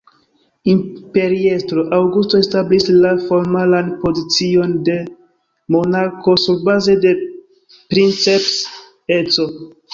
Imperiestro 0.71 1.83
Aŭgusto 1.97 2.39
establis 2.45 2.87
la 3.03 3.11
formalan 3.27 3.93
pozicion 4.05 4.73
de 4.89 4.97
monarko 5.77 6.37
surbaze 6.47 6.99
de 7.07 7.15
"princeps"-eco. 7.95 9.51